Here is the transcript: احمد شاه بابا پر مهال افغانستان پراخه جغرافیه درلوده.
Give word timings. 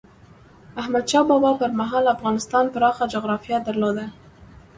احمد 0.81 1.05
شاه 1.11 1.23
بابا 1.27 1.51
پر 1.59 1.71
مهال 1.79 2.05
افغانستان 2.15 2.65
پراخه 2.73 3.07
جغرافیه 3.07 3.59
درلوده. 3.59 4.05